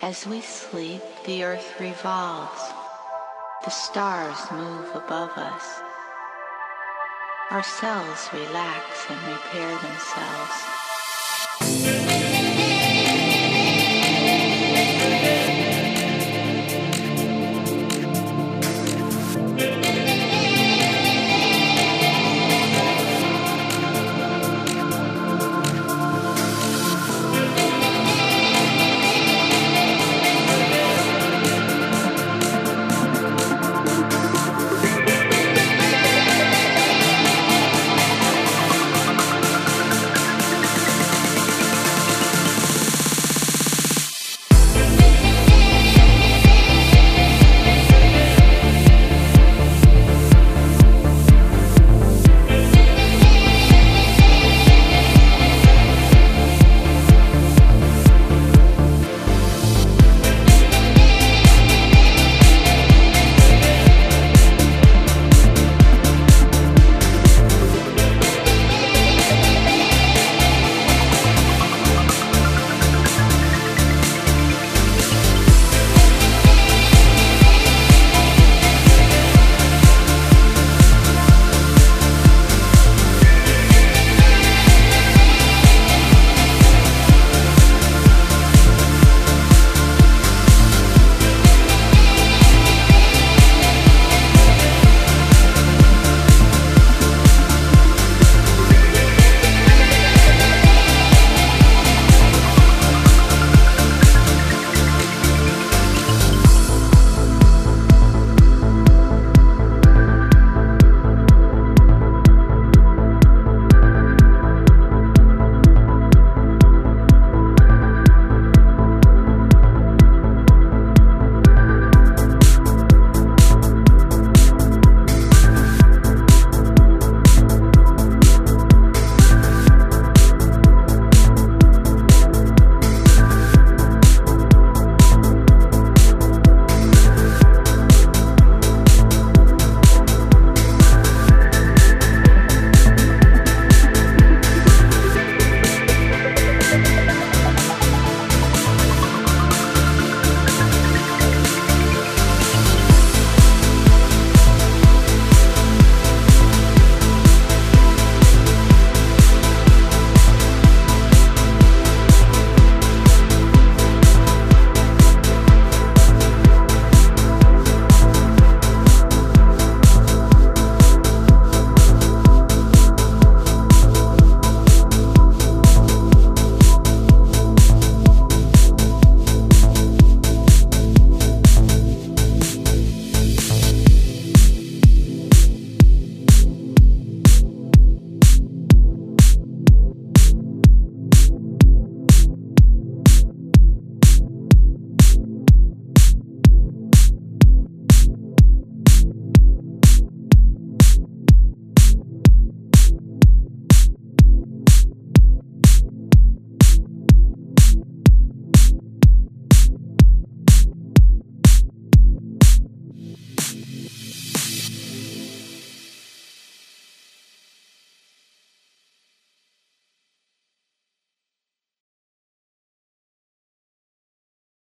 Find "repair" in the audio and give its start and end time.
9.26-9.76